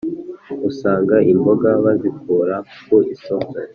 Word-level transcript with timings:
usanga 0.69 1.15
imboga 1.31 1.69
bazikura 1.83 2.55
ku 2.85 2.95
isoko. 3.15 3.55